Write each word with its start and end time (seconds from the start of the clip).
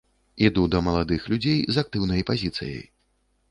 Іду 0.45 0.63
да 0.75 0.81
маладых 0.87 1.27
людзей 1.35 1.59
з 1.77 1.85
актыўнай 1.85 2.27
пазіцыяй. 2.33 2.83